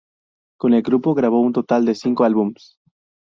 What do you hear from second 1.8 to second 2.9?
de cinco álbumes.